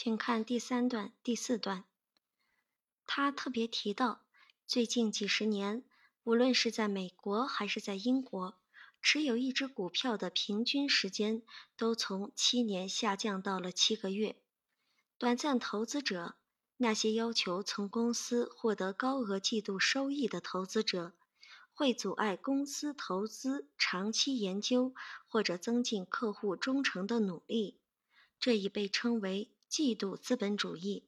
[0.00, 1.82] 请看第三段、第四段。
[3.04, 4.22] 他特别提到，
[4.64, 5.82] 最近几十年，
[6.22, 8.56] 无论是在美国还是在英国，
[9.02, 11.42] 持有一只股票的平均时间
[11.76, 14.36] 都从七年下降到了七个月。
[15.18, 16.36] 短暂投资者，
[16.76, 21.12] 那些要求从公司获得高额季度收益的投资者，
[21.74, 24.94] 会阻碍公司投资长期研究
[25.26, 27.80] 或者增进客户忠诚的努力。
[28.38, 29.50] 这已被称为。
[29.68, 31.04] 季度资本主义。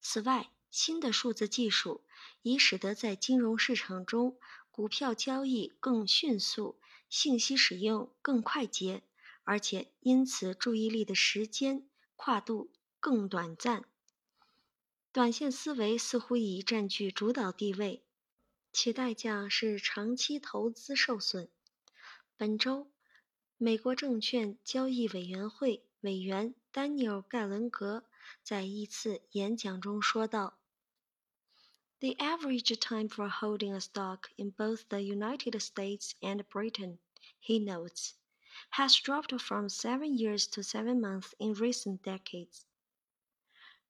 [0.00, 2.04] 此外，新的数字技术
[2.40, 4.38] 已使得在金融市场中
[4.70, 9.02] 股票交易更迅速，信息使用更快捷，
[9.44, 11.86] 而且因此注意力的时间
[12.16, 13.84] 跨度更短暂。
[15.12, 18.02] 短线思维似乎已占据主导地位，
[18.72, 21.50] 其代价是长期投资受损。
[22.38, 22.90] 本周，
[23.58, 26.54] 美国证券交易委员会委员。
[26.71, 28.03] 丹尼尔·盖伦格
[28.43, 30.59] 在一次演讲中说道：“
[31.99, 36.99] The average time for holding a stock in both the United States and Britain,
[37.39, 38.13] he notes,
[38.73, 42.65] has dropped from seven years to seven months in recent decades.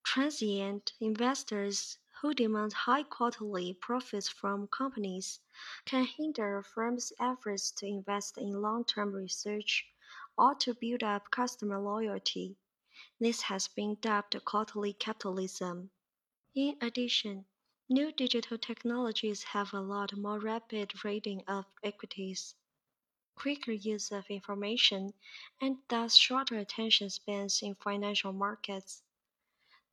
[0.04, 5.42] Transient investors who demand high quarterly profits from companies
[5.84, 9.86] can hinder firms' efforts to invest in long term research
[10.38, 12.56] or to build up customer loyalty.
[13.21, 15.91] This has been dubbed quarterly capitalism.
[16.55, 17.47] In addition,
[17.89, 22.55] new digital technologies have allowed more rapid rating of equities,
[23.35, 25.15] quicker use of information,
[25.61, 29.03] and thus shorter attention spans in financial markets.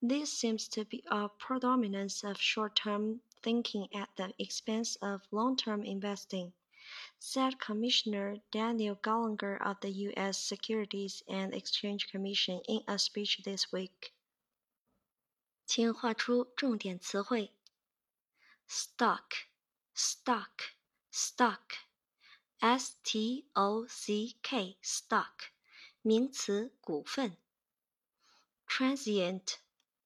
[0.02, 5.58] This seems to be a predominance of short term thinking at the expense of long
[5.58, 6.54] term investing
[7.19, 10.39] said Commissioner Daniel Gallagher of the U.S.
[10.39, 14.13] Securities and Exchange Commission in a speech this week.
[15.67, 17.53] 请画出重点词汇：
[18.69, 19.47] stock,
[19.95, 20.75] stock,
[21.11, 21.79] stock,
[22.59, 25.51] s t o c k, stock，
[26.03, 27.37] 名词，股份。
[28.67, 29.59] transient,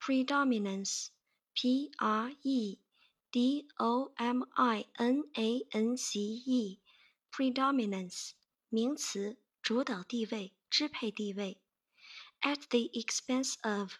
[0.00, 1.10] predominance,
[1.54, 2.78] P R E,
[3.32, 6.78] D O M I N A N C E,
[7.30, 8.32] predominance,
[8.68, 11.58] 名词，主导地位、支配地位。
[12.40, 13.94] At the expense of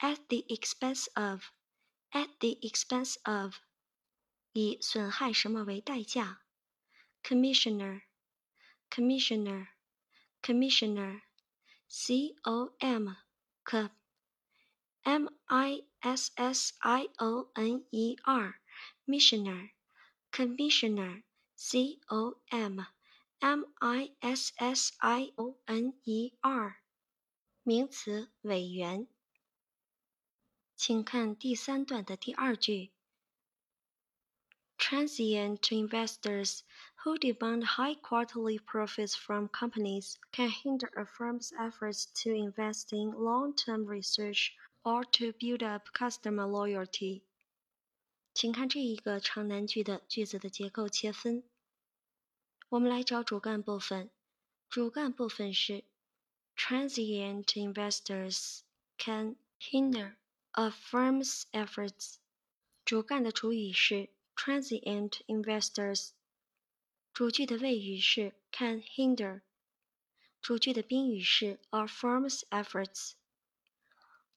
[0.00, 1.52] at the expense of,
[2.10, 3.60] at the expense of，
[4.52, 6.40] 以损害什么为代价？
[7.22, 8.02] Commissioner,
[8.88, 9.68] commissioner,
[10.40, 11.22] commissioner,
[11.88, 13.16] C O M,
[13.64, 13.90] c,
[15.02, 18.60] M I S S I O N E R,
[19.06, 19.70] missioner,
[20.30, 21.22] commissioner,
[21.54, 22.86] C O M,
[23.40, 26.76] M I S S I O N E R，
[27.62, 29.08] 名词，委员。
[30.80, 32.92] 请看第三段的第二句。
[34.78, 36.60] Transient investors
[37.02, 43.10] who demand high quarterly profits from companies can hinder a firm's efforts to invest in
[43.10, 44.50] long-term research
[44.82, 47.22] or to build up customer loyalty。
[48.34, 51.42] 请看这一个长难句的句子的结构切分。
[52.68, 54.10] 我们来找主干部分，
[54.68, 55.84] 主干部分是
[56.54, 58.60] transient investors
[58.98, 60.16] can hinder
[60.53, 62.15] A firm's efforts。
[62.83, 66.11] 主干的主语是 transient investors。
[67.13, 69.41] 主句的谓语是 can hinder，
[70.41, 73.13] 主句的宾语是 a firm's efforts。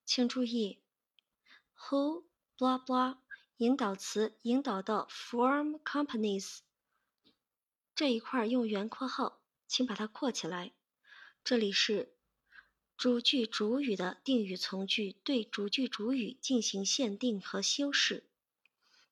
[0.05, 0.81] 请注意
[1.77, 2.25] ，who
[2.57, 3.19] blah blah
[3.57, 6.59] 引导词引导到 firm companies
[7.95, 10.73] 这一块用圆括号，请把它括起来。
[11.43, 12.14] 这里是
[12.97, 18.25] 主句主语的定语从句对主句主语进行限定和修饰。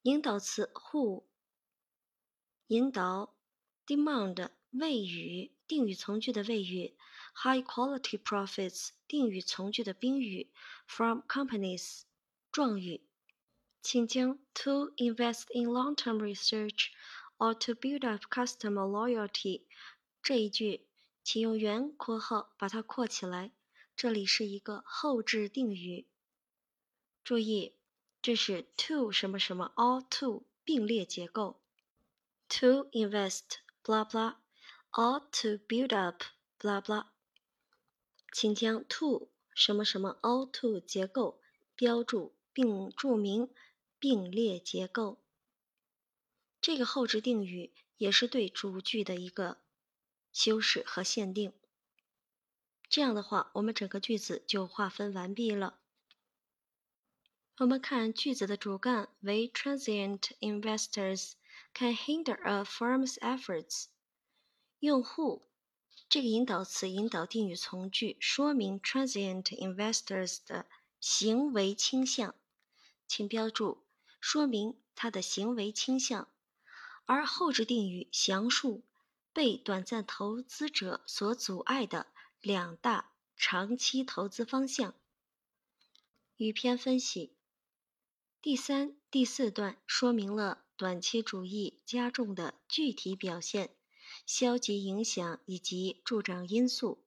[0.02, 1.24] 引导词 who
[2.68, 3.34] 引导。
[3.84, 6.94] demand 谓语定语从句的谓语
[7.34, 10.52] ，high quality profits 定语从句的宾语
[10.86, 12.02] ，from companies
[12.52, 13.02] 状语，
[13.82, 16.90] 请将 to invest in long-term research
[17.38, 19.62] or to build up customer loyalty
[20.22, 20.86] 这一句，
[21.24, 23.50] 请用圆括号把它括起来，
[24.02, 26.08] 这里是一个后置定语。
[27.22, 27.76] 注意，
[28.20, 31.60] 这是 to 什么什么 or to 并列结构
[32.48, 33.58] ，to invest。
[33.84, 34.38] blah blah
[34.90, 36.24] ought to build up
[36.58, 37.10] blah blah，
[38.32, 41.40] 请将 to 什么什么 ought to 结构
[41.76, 43.48] 标注并注明
[44.00, 45.22] 并列结构。
[46.60, 49.58] 这个后置定语也是对主句的一个
[50.32, 51.52] 修饰和限定。
[52.92, 55.78] 这样的话，我们整个句子就划分完毕了。
[57.56, 61.32] 我们看句子的主干为 transient investors。
[61.74, 63.86] can hinder a firm's efforts。
[64.80, 65.48] 用户
[66.08, 70.66] 这个引导词引导定语从句，说明 transient investors 的
[71.00, 72.34] 行为倾向，
[73.06, 73.84] 请标注
[74.20, 76.28] 说明他的行为倾向。
[77.06, 78.84] 而后置定语详述
[79.32, 82.11] 被短暂投资者所阻碍的
[82.42, 84.94] 两大长期投资方向。
[86.36, 87.36] 语篇分析
[88.42, 90.64] 第三、第四段说明了。
[90.74, 93.76] 短期主义加重的具体表现、
[94.26, 97.04] 消极影响以及助长因素。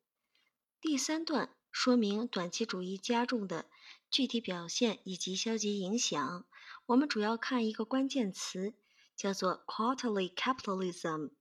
[0.80, 3.70] 第三段说明短期主义加重的
[4.10, 6.48] 具体表现以及消极影响。
[6.86, 8.76] 我们主要看一个关键词，
[9.14, 11.32] 叫做 quarterly capitalism。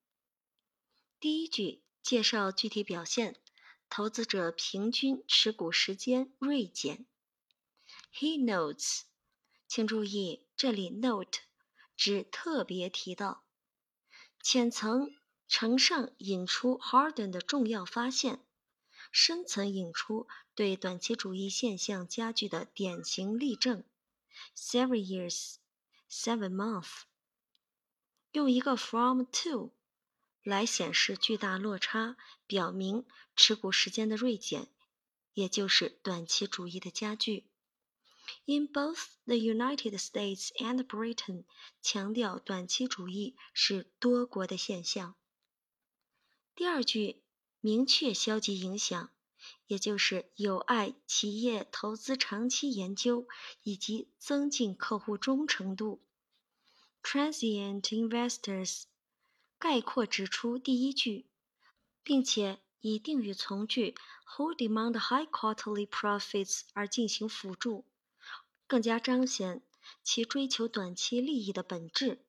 [1.20, 3.36] 第一句介绍具体表现，
[3.88, 7.06] 投资者平均持股时间锐减。
[8.12, 9.02] He notes，
[9.66, 11.40] 请注意这里 note。
[11.96, 13.44] 只特别提到，
[14.42, 15.14] 浅层
[15.46, 18.44] 承上引出 Harden 的重要发现，
[19.12, 20.26] 深层引出
[20.56, 23.84] 对短期主义现象加剧的典型例证。
[24.56, 25.58] Seven years,
[26.10, 27.02] seven months，
[28.32, 29.72] 用一个 from to
[30.42, 33.04] 来显示巨大落差，表明
[33.36, 34.68] 持股时间的锐减，
[35.32, 37.46] 也就是短期主义的加剧。
[38.46, 41.44] In both the United States and Britain，
[41.82, 45.14] 强调短期主义是多国的现象。
[46.54, 47.22] 第二句
[47.60, 49.10] 明确消极影响，
[49.66, 53.26] 也就是有碍企业投资长期研究
[53.62, 56.02] 以及增进客户忠诚度。
[57.02, 58.84] Transient investors，
[59.58, 61.26] 概括指出第一句，
[62.04, 63.96] 并且以定语从句
[64.36, 67.86] who demand high quarterly profits 而进行辅助。
[68.66, 69.62] 更加彰显
[70.02, 72.24] 其追求短期利益的本质。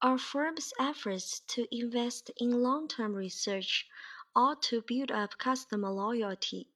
[0.00, 3.82] Our firm's efforts to invest in long-term research
[4.34, 6.66] ought to build up customer loyalty。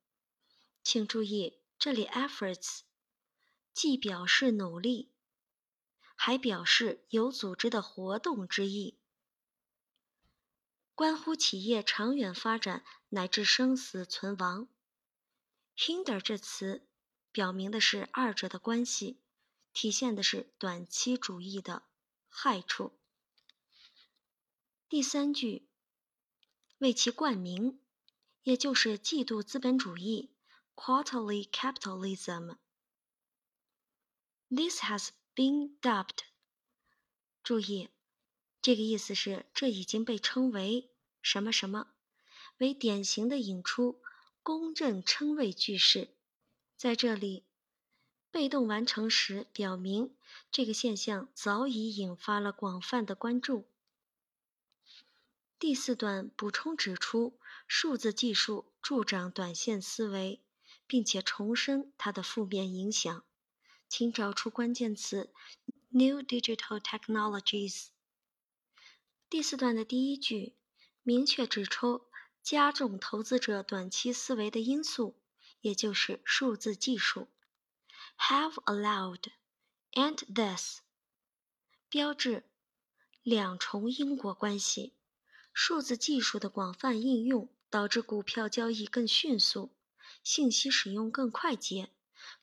[0.83, 2.81] 请注意，这里 efforts
[3.75, 5.11] 既表示努力，
[6.15, 9.00] 还表示有组织的活动之意，
[11.01, 14.69] 关乎企业长远发展乃至生死存亡。
[15.75, 16.87] Hinder 这词。
[17.33, 19.19] 表明的是二者的关系，
[19.73, 21.85] 体现的是短期主义的
[22.29, 23.01] 害处。
[24.91, 25.71] 第三句
[26.77, 27.81] 为其冠名，
[28.43, 30.35] 也就是嫉妒资本主义
[30.75, 32.59] （Quarterly Capitalism）。
[34.51, 36.25] This has been dubbed。
[37.43, 37.89] 注意，
[38.61, 40.90] 这个意思是这已经被称为
[41.23, 41.89] 什么什么，
[42.59, 44.01] 为典型的引出
[44.43, 46.09] 公正称谓句式。
[46.77, 47.45] 在这里，
[48.31, 50.17] 被动完成时表明
[50.51, 53.69] 这个现象早已引发了广泛的关注。
[55.59, 60.41] 第四段补充指出，数字技术助长短线思维，
[60.87, 63.25] 并且重申它的负面影响。
[63.87, 65.31] 请找出关键词
[65.91, 67.89] “New Digital Technologies”。
[69.29, 70.55] 第四段的第一句
[71.11, 72.07] 明确指出
[72.41, 75.21] 加重投资者短期思维的因素，
[75.61, 77.27] 也就是数字技术。
[78.17, 79.25] Have allowed
[79.91, 80.83] and this
[81.89, 82.45] 标志
[83.25, 84.95] 两重因果关系。
[85.53, 89.75] 数字技术的广泛应用导致股票交易更迅速，
[90.23, 91.91] 信息使用更快捷，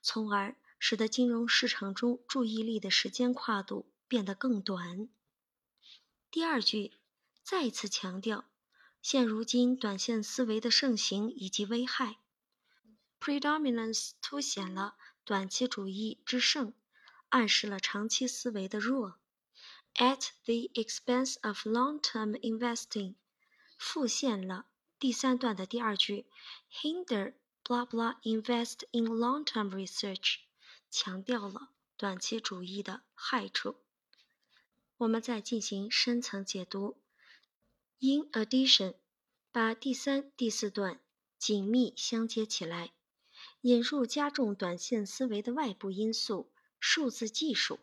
[0.01, 5.07] 从而使得金融市场中注意力的时间跨度变得更短。
[6.29, 6.91] 第二句
[7.41, 8.43] 再次强调
[9.09, 12.17] 现如今短线思维的盛行以及危害。
[13.21, 16.73] Predominance 凸显了短期主义之盛，
[17.29, 19.17] 暗示了长期思维的弱。
[19.95, 23.15] At the expense of long-term investing，
[23.77, 24.65] 复现了
[24.99, 26.25] 第三段的第二句
[26.69, 30.39] ，hinder blah blah invest in long-term research，
[30.91, 33.77] 强调了短期主义的害处。
[34.97, 36.97] 我们再进行深层解读。
[37.99, 38.93] In addition，
[39.51, 40.99] 把第三、第四段
[41.39, 42.93] 紧密相接起来，
[43.61, 47.79] 引入加重短线思维的外部因素——数字技术。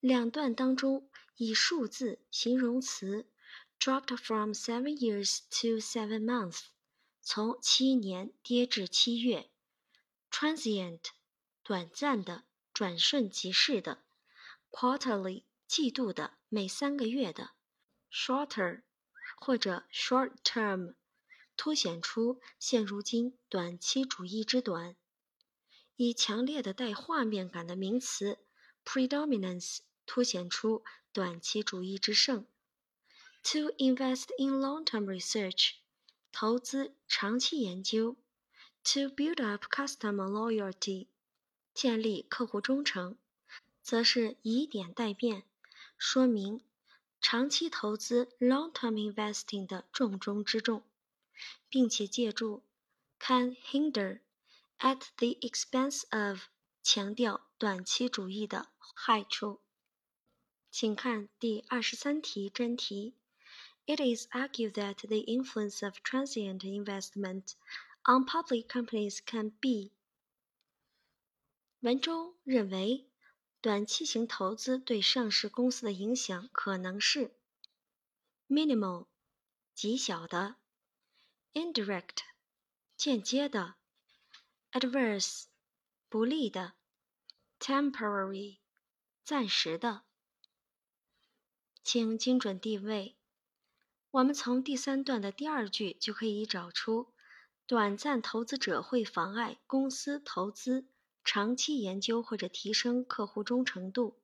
[0.00, 3.26] 两段当中以数字形容词
[3.78, 6.68] dropped from seven years to seven months，
[7.20, 9.50] 从七年跌至七月
[10.30, 11.00] ；transient，
[11.62, 14.02] 短暂的、转瞬即逝的
[14.70, 17.50] ；quarterly，季度的、每三个月的
[18.10, 18.82] ；shorter，
[19.44, 20.94] 或者 short term，
[21.56, 24.94] 凸显出现如今短期主义之短。
[25.96, 28.38] 以强烈的带画面感的名词
[28.84, 29.80] predominance。
[30.04, 32.44] 凸显出短期主义之盛。
[33.44, 35.74] To invest in long-term research，
[36.32, 38.16] 投资长期研究。
[38.84, 41.06] To build up customer loyalty，
[41.72, 43.16] 建立客户忠诚，
[43.80, 45.44] 则是以点带面，
[45.96, 46.62] 说明
[47.21, 50.83] 长期投资 long-term investing 的重中之重，
[51.69, 52.63] 并且借助
[53.19, 54.21] can hinder
[54.79, 56.43] at the expense of，
[56.83, 59.59] 强调短期主义的害处。
[60.71, 63.15] 请看第二十三题真题。
[63.85, 67.53] It is argued that the influence of transient investment
[68.03, 69.91] on public companies can be。
[71.79, 73.07] 文中认为，
[73.62, 77.30] 短期型投资对上市公司的影响可能是
[78.48, 79.06] minimal
[79.72, 80.56] 极小的
[81.52, 82.22] ，indirect
[82.96, 83.76] 间接的
[84.72, 85.44] ，adverse
[86.08, 86.72] 不利的
[87.60, 88.58] ，temporary
[89.22, 90.02] 暂时的。
[91.84, 93.16] 请精准定位。
[94.10, 97.14] 我们从第三段的第二句就可以找出，
[97.68, 100.88] 短暂投资者会妨碍公司投资
[101.24, 104.20] 长期研究或者提升客户忠诚度。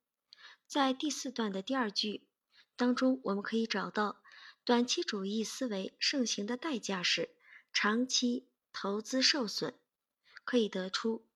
[0.66, 2.26] 在第四段的第二句
[2.76, 4.22] 当中，我们可以找到
[4.64, 7.30] 短期主义思维盛行的代价是
[7.72, 9.78] 长期投资受损。
[10.44, 11.26] 可以得出，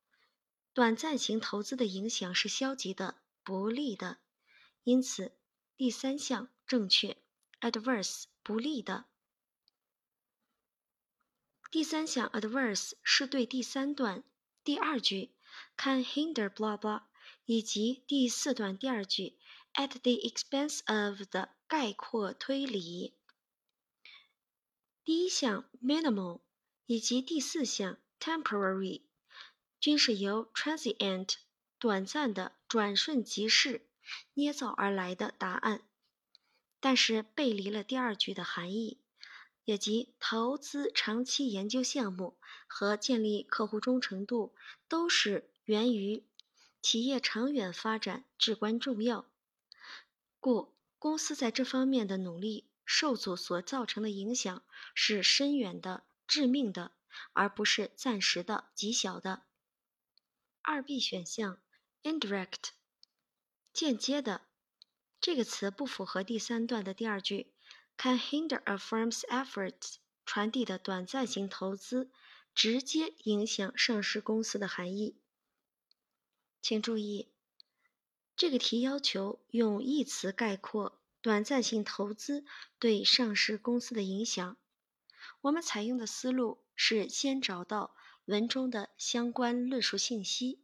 [0.73, 4.19] 短暂型投资的影响是消极的、不利的。
[4.85, 5.33] 因此。
[5.75, 7.17] 第三项正确
[7.61, 9.07] ，adverse 不利的。
[11.73, 14.23] 第三项 adverse 是对第三段
[14.63, 15.33] 第二句
[15.77, 17.03] can hinder blah blah
[17.45, 19.39] 以及第四段第二句
[19.75, 23.15] at the expense of 的概括推理。
[25.05, 26.41] 第一项 minimal
[26.87, 29.03] 以及第四项 temporary
[29.81, 31.35] 均是由 transient
[31.79, 33.89] 短暂的转瞬即逝。
[34.35, 35.83] 捏造而来的答案，
[36.81, 39.01] 但是背离了第二句的含义，
[39.65, 44.55] 也即投资长期研究项目和建立客户忠诚度
[44.89, 46.25] 都是源于
[46.81, 49.27] 企业长远发展至关重要。
[50.41, 54.63] 故公司在这方面的努力受阻所造成的影响
[54.95, 56.93] 是深远的、致命的，
[57.33, 59.43] 而不是暂时的、极小的。
[60.63, 61.61] 二 B 选项
[62.03, 62.71] ，indirect。
[63.73, 64.43] 间接的
[65.21, 67.53] 这个词不符合第三段的第二句
[67.97, 72.11] ，can hinder a firm's efforts 传递的短暂型投资
[72.55, 75.17] 直接影响上市公司的含义。
[76.61, 77.29] 请注意，
[78.37, 82.45] 这个题要求用一词概括短暂性投资
[82.79, 84.57] 对上市公司的影响。
[85.41, 87.95] 我们采用的思路是先找到
[88.25, 90.61] 文中的相关论述信息，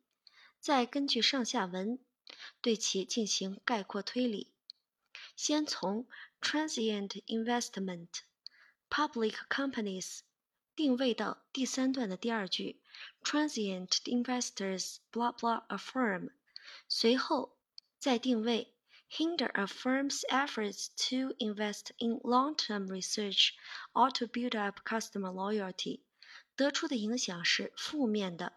[0.60, 1.98] 再根据上下文。
[2.60, 4.52] 对其进行概括推理，
[5.34, 6.06] 先从
[6.41, 10.21] transient investment，public companies，
[10.75, 12.81] 定位到第三段的第二句，
[13.23, 16.29] transient investors blah blah a firm，
[16.87, 17.57] 随后
[17.99, 18.73] 再定位
[19.09, 23.51] hinder a firm's efforts to invest in long-term research
[23.93, 26.01] or to build up customer loyalty，
[26.55, 28.53] 得出的影响是负面的。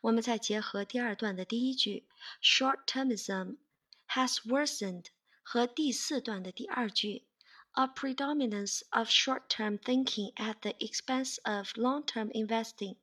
[0.00, 2.06] 我们再结合第二段的第一句，
[2.42, 3.56] short-termism
[4.08, 5.06] has worsened。
[5.41, 7.27] 和第四段的第二句
[7.71, 12.97] ，a predominance of short-term thinking at the expense of long-term investing，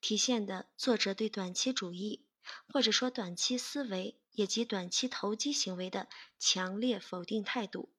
[0.00, 2.24] 体现的作者对短期主义
[2.72, 6.08] 或者说短期思维以及短期投机行为的
[6.38, 7.92] 强烈否定态度。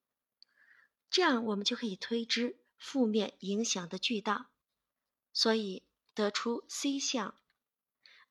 [1.09, 4.49] 这样我们就可以推知负面影响的巨大，
[5.33, 5.83] 所以
[6.13, 7.35] 得出 C 项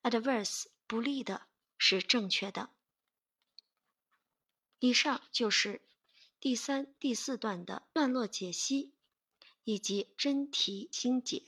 [0.01, 2.69] ，adverse 不利的是正确的。
[4.79, 5.81] 以上就是
[6.39, 8.93] 第三、第四段的段落解析
[9.65, 11.43] 以及真题精解。